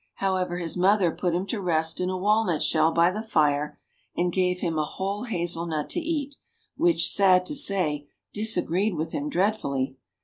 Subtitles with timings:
[0.15, 3.77] However, his mother put him to rest in a walnut shell by the fire
[4.17, 6.37] and gave him a whole hazel nut to eat;
[6.75, 9.97] which, sad to say, disagreed with him dreadfully.